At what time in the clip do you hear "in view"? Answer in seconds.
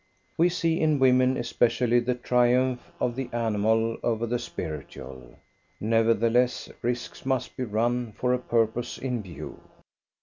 8.97-9.59